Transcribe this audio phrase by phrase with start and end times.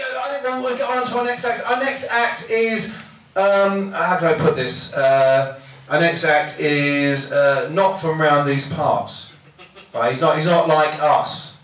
[0.00, 1.62] I think we'll, get on to our next act.
[1.68, 2.96] Our next act is,
[3.36, 4.94] um, how can I put this?
[4.94, 9.36] Uh, our next act is uh, not from round these parts.
[9.94, 10.10] Right?
[10.10, 10.36] He's not.
[10.36, 11.60] He's not like us.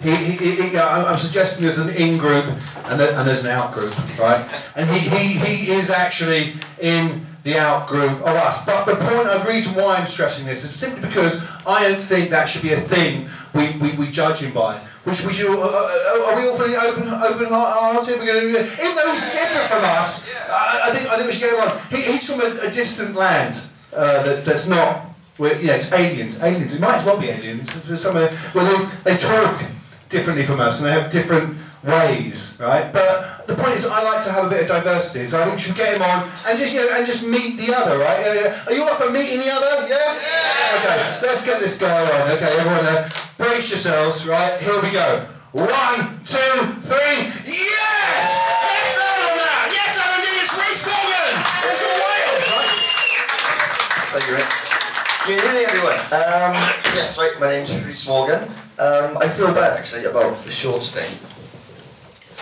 [0.00, 2.46] He, he, he, I'm suggesting there's an in group
[2.86, 4.42] and there's an out group, right?
[4.74, 8.64] And he, he, he is actually in the out group of us.
[8.64, 12.30] But the point, the reason why I'm stressing this is simply because I don't think
[12.30, 14.80] that should be a thing we, we, we judge him by.
[15.04, 18.20] Which we should, uh, uh, are we all feeling open, open hearted?
[18.20, 21.32] We're going to, even though he's different from us, I, I think I think we
[21.32, 21.78] should get him on.
[21.88, 23.56] He, he's from a, a distant land
[23.96, 26.36] uh, that's, that's not we're, you know, it's aliens.
[26.42, 26.74] Aliens.
[26.74, 27.72] It might as well be aliens.
[27.88, 29.64] There's Some of well, they, they talk
[30.10, 32.92] differently from us, and they have different ways, right?
[32.92, 35.56] But the point is, I like to have a bit of diversity, so I think
[35.56, 38.20] we should get him on and just you know and just meet the other, right?
[38.20, 38.64] Yeah, yeah.
[38.68, 39.88] Are you all up for meeting the other?
[39.88, 40.76] Yeah.
[40.76, 41.24] Okay.
[41.24, 42.30] Let's get this guy on.
[42.36, 43.08] Okay, everyone, uh,
[43.40, 44.60] brace yourselves, right?
[44.60, 45.24] Here we go.
[45.52, 46.52] One, two,
[46.84, 47.32] three.
[47.48, 48.20] Yes!
[48.68, 49.72] Yes, Ireland!
[49.72, 50.28] Yes, Ireland!
[50.28, 51.40] It's Rhys Morgan.
[51.64, 52.68] It's from Wales, right?
[54.12, 54.44] Thank you, Rick.
[55.24, 55.96] Good evening, everyone.
[56.12, 56.52] Um,
[56.92, 58.42] yes, right, my name's Rhys Morgan.
[58.78, 61.08] Um, I feel bad, actually, about the short thing,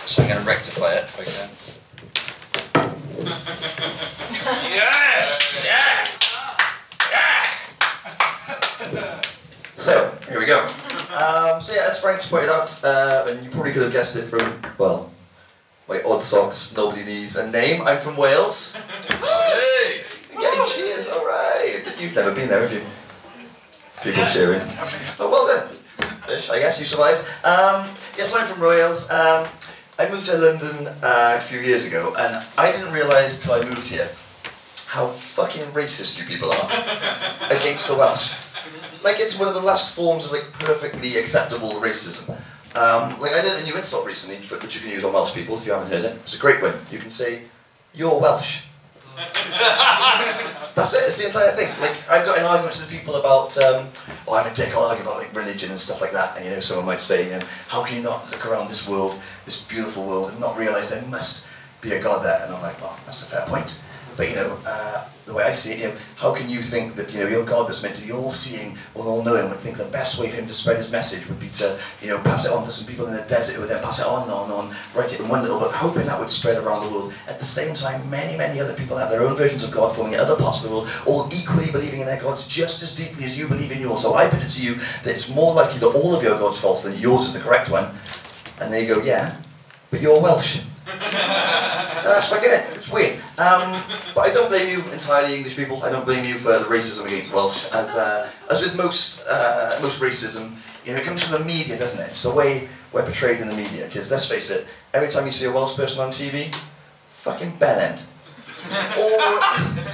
[0.05, 1.49] So I'm going to rectify it if I can.
[4.69, 5.65] Yes!
[5.65, 6.19] Yeah!
[9.75, 10.67] So, here we go.
[11.99, 14.39] As Frank's pointed out, uh, and you probably could have guessed it from,
[14.77, 15.11] well,
[15.89, 18.73] my odd socks, nobody knees, and name, I'm from Wales.
[19.09, 20.03] hey!
[20.31, 21.93] Getting cheers, alright!
[21.99, 22.79] You've never been there, have you?
[24.01, 24.61] People cheering.
[25.19, 27.19] Oh, well then, Ish, I guess you survived.
[27.43, 29.11] Um, yes, I'm from Wales.
[29.11, 29.45] Um,
[29.99, 33.65] I moved to London uh, a few years ago, and I didn't realise till I
[33.65, 34.07] moved here
[34.87, 36.71] how fucking racist you people are
[37.51, 38.48] against the Welsh.
[39.03, 42.29] Like it's one of the last forms of like perfectly acceptable racism.
[42.75, 45.33] Um, like I did a new insult recently, for- which you can use on Welsh
[45.33, 46.15] people if you haven't heard it.
[46.21, 46.73] It's a great one.
[46.91, 47.43] You can say,
[47.93, 48.65] "You're Welsh."
[50.75, 51.03] That's it.
[51.07, 51.67] It's the entire thing.
[51.81, 53.87] Like I've got in arguments with people about, um,
[54.27, 54.71] oh, I'm a dick.
[54.73, 56.37] I'll argue about like religion and stuff like that.
[56.37, 58.87] And you know, someone might say, you know, how can you not look around this
[58.87, 61.47] world, this beautiful world, and not realise there must
[61.81, 62.41] be a God there?
[62.45, 63.77] And I'm like, well, that's a fair point.
[64.19, 66.95] But you know, uh, the way I see it, you know, how can you think
[66.95, 69.85] that you know your God that's meant to be all-seeing, or all-knowing, would think the
[69.95, 72.51] best way for him to spread his message would be to, you know, pass it
[72.51, 74.51] on to some people in the desert who would then pass it on and on
[74.51, 77.13] and on, write it in one little book, hoping that would spread around the world.
[77.29, 80.15] At the same time, many, many other people have their own versions of God forming
[80.15, 83.23] in other parts of the world, all equally believing in their gods just as deeply
[83.23, 84.01] as you believe in yours.
[84.01, 86.59] So I put it to you that it's more likely that all of your gods
[86.59, 87.87] false than yours is the correct one.
[88.59, 89.39] And they go, yeah,
[89.91, 90.65] but you're Welsh.
[92.09, 92.75] That's like it.
[92.75, 93.17] It's weird.
[93.37, 93.81] Um,
[94.15, 95.83] but I don't blame you entirely, English people.
[95.83, 97.71] I don't blame you for the racism against Welsh.
[97.71, 100.55] As uh, as with most uh, most racism,
[100.85, 102.09] you know, it comes from the media, doesn't it?
[102.09, 103.85] It's the way we're portrayed in the media.
[103.85, 106.53] Because let's face it, every time you see a Welsh person on TV,
[107.09, 108.07] fucking bellend.
[108.99, 109.15] or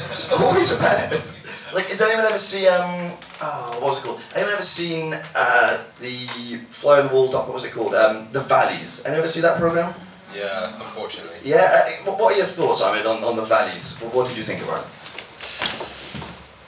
[0.09, 1.73] just always a bellend.
[1.73, 3.11] Like, did anyone ever see um,
[3.41, 4.21] oh, what was it called?
[4.33, 7.47] Anyone ever seen uh, the Fly on the Wall doc?
[7.47, 7.93] What was it called?
[7.93, 9.05] Um, the Valleys.
[9.05, 9.93] Anyone ever see that program?
[10.35, 11.37] Yeah, unfortunately.
[11.43, 13.99] Yeah, uh, what- what are your thoughts, I mean, on, on the valleys?
[14.01, 14.87] What, what did you think about it?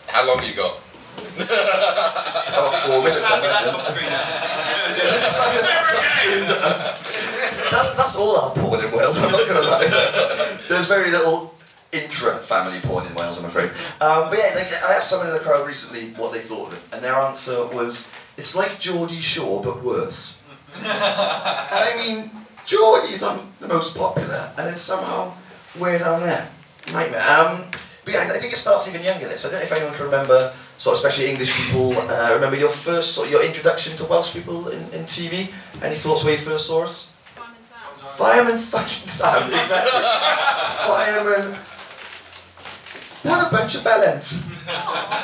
[0.08, 0.78] How long you got?
[2.60, 3.22] Oh, four minutes.
[7.72, 10.58] That's, that's all our porn in Wales, I'm not going to lie.
[10.70, 11.54] There's very little
[11.92, 13.70] intra-family porn in Wales, I'm afraid.
[14.02, 16.74] Um, but yeah, like, I asked someone in the crowd recently what they thought of
[16.74, 20.44] it, and their answer was, it's like Geordie Shore, but worse.
[20.76, 22.32] and I mean,
[22.68, 25.34] Geordie's on the most popular, and then somehow
[25.80, 26.48] we're down there.
[26.92, 27.22] Nightmare.
[27.22, 27.72] Um,
[28.04, 29.28] but yeah, I think it starts even younger.
[29.28, 29.46] This.
[29.46, 32.70] I don't know if anyone can remember, sort of especially English people, uh, remember your
[32.70, 35.52] first, sort of your introduction to Welsh people in, in TV.
[35.82, 37.18] Any thoughts where you first saw us?
[38.18, 40.02] Fireman fucking Sam, exactly.
[40.92, 41.58] Fireman.
[43.24, 44.54] What a bunch of bellends.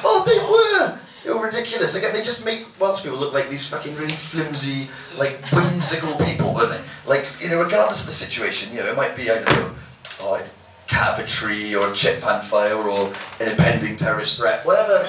[0.06, 1.03] Oh, they were.
[1.24, 1.96] They were ridiculous.
[1.96, 6.54] Again, they just make Welsh people look like these fucking really flimsy, like whimsical people,
[6.54, 6.84] weren't they?
[7.08, 10.36] Like, you know, regardless of the situation, you know, it might be, I don't know,
[10.36, 10.44] a
[10.88, 13.08] cat up a tree or a chip pan fire or
[13.40, 15.08] an impending terrorist threat, whatever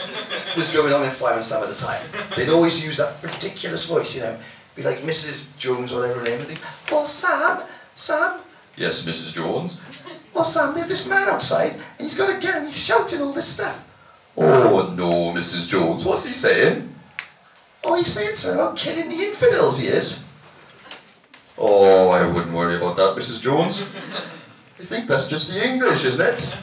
[0.57, 2.03] was going on in Sam at the time.
[2.37, 4.39] They'd always use that ridiculous voice, you know,
[4.77, 5.57] be like Mrs.
[5.59, 6.59] Jones or whatever her name would be.
[6.93, 8.41] Oh, Sam, Sam.
[8.77, 9.35] Yes, Mrs.
[9.35, 9.85] Jones.
[10.33, 13.33] Well, Sam, there's this man outside, and he's got a gun, and he's shouting all
[13.33, 13.89] this stuff.
[14.37, 15.69] Oh, no, Mrs.
[15.69, 16.89] Jones, what's he saying?
[17.85, 20.29] Oh, he's saying something about killing the infidels, he is.
[21.57, 23.43] Oh, I wouldn't worry about that, Mrs.
[23.43, 23.95] Jones.
[24.79, 26.59] You think that's just the English, isn't it?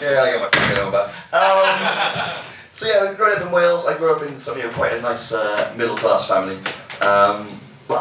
[0.00, 1.08] yeah, I got my own back.
[1.34, 3.86] Um, so yeah, I grew up in Wales.
[3.86, 6.56] I grew up in some, you know, quite a nice uh, middle class family.
[7.02, 7.46] Um,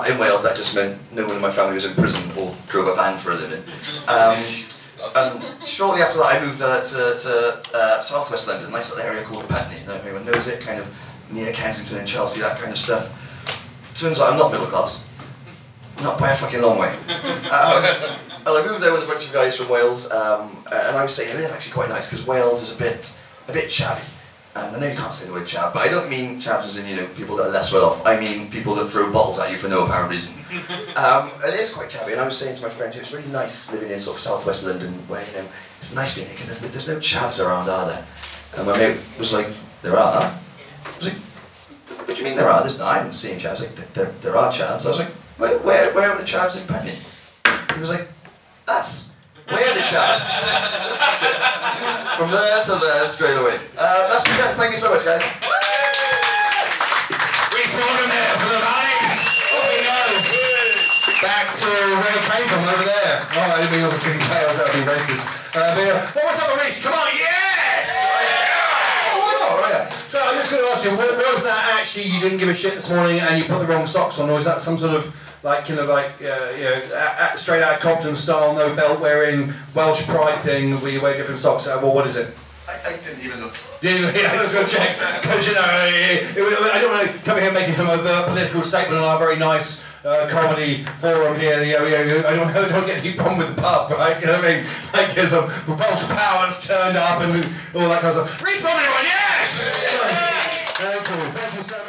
[0.09, 2.87] in Wales, that just meant no one in my family was in prison or drove
[2.87, 3.63] a van for a living.
[4.07, 4.37] Um,
[5.15, 9.09] and shortly after that, I moved uh, to, to uh, southwest London, a nice little
[9.09, 9.85] area called Putney.
[9.85, 10.87] Know if anyone knows it, kind of
[11.31, 13.15] near Kensington and Chelsea, that kind of stuff.
[13.93, 15.07] Turns out I'm not middle class.
[16.01, 16.95] Not by a fucking long way.
[17.49, 17.83] Um,
[18.45, 21.15] and I moved there with a bunch of guys from Wales, um, and I was
[21.15, 24.07] saying it is actually quite nice because Wales is a bit, a bit chavvy.
[24.59, 26.77] Um, I know you can't say the word chav, but I don't mean chavs as
[26.77, 28.05] in you know people that are less well off.
[28.05, 30.43] I mean people that throw bottles at you for no apparent reason.
[30.99, 33.71] Um, it is quite chavvy, and I was saying to my friend, it's really nice
[33.71, 35.47] living in sort of southwest London, where you know
[35.77, 38.05] it's nice being here because there's, there's no chavs around, are there?
[38.57, 39.47] And my mate was like,
[39.81, 40.23] there are.
[40.23, 41.17] I was like,
[42.03, 42.59] what do you mean there are?
[42.59, 42.89] There's not.
[42.89, 43.61] I haven't seen chavs.
[43.63, 44.85] Like, there, there are chavs.
[44.85, 46.97] I was like, where, where, where are the chavs in Putney?
[47.73, 48.08] He was like.
[49.89, 50.29] Where are the chavs?
[52.13, 53.57] From there to there straight away.
[53.73, 54.53] Uh, that's been done.
[54.53, 55.25] Thank you so much, guys.
[57.49, 59.17] Rhys Morgan there for the Valleys.
[59.49, 60.29] Off he goes.
[61.25, 63.17] Back to where he came from, over there.
[63.33, 65.25] Oh, I didn't mean obviously Wales, that would be racist.
[65.57, 66.05] Uh, but, yeah.
[66.05, 66.85] oh, what's up, Rhys?
[66.85, 67.89] Come on, yes!
[69.17, 69.57] Oh, not?
[69.57, 69.89] Right, yeah.
[69.89, 72.53] So I'm just going to ask you, what, was that actually you didn't give a
[72.53, 74.93] shit this morning and you put the wrong socks on, or is that some sort
[74.93, 75.09] of
[75.43, 78.75] like kind of like uh, you know a, a straight out of Compton style, no
[78.75, 81.67] belt wearing Welsh pride thing where you wear different socks?
[81.67, 82.35] Uh, well, what is it?
[82.67, 83.55] I, I didn't even look.
[83.81, 84.91] Yeah, yeah, I was going to check.
[85.23, 88.61] Because, you know, it, it, I don't want to come here making some overt political
[88.61, 91.63] statement on our very nice uh, comedy forum here.
[91.63, 94.19] You know, you know, I, don't, I don't get any problem with the pub, right?
[94.19, 94.65] You know what I mean?
[94.93, 95.47] Like, there's some
[95.79, 97.31] Welsh powers turned up and
[97.71, 98.43] all that kind of stuff.
[98.43, 99.71] Respawn, everyone, yes!
[99.79, 100.91] Yeah.
[100.91, 101.31] Very cool.
[101.31, 101.88] Thank you so much.